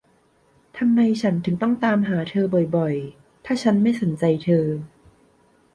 [0.77, 4.23] ทำไมฉันถึงต้องตามหาเธอบ่อย ๆ ถ้าฉันไม่สนใจ